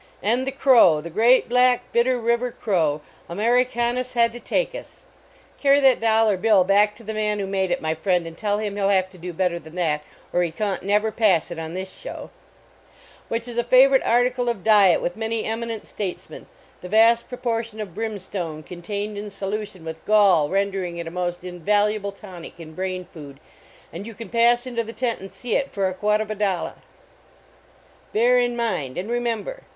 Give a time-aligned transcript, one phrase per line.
[0.23, 5.01] And the crow, the great black Bitter River Crow, Americanushadtotakns
[5.59, 8.35] carry that dol lar bill back to the man who made it, my friend, and
[8.35, 10.01] tell him he ll have to do better than that
[10.33, 12.31] or he cawn t never pass it on this show
[13.27, 16.47] which is a favorite article of diet with many eminent statesmen,
[16.81, 22.11] the vast proportion of brimstone contained in solution with gall rendering it a most invaluable
[22.11, 23.39] tonic and brain food,
[23.93, 26.81] and you can pass into the tent and see it for a quatovadollah!
[28.11, 29.61] Bear in mind and remember!